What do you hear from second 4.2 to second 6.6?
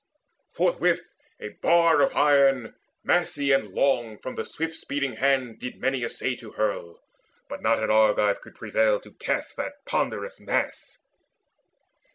the swift speeding hand did many essay To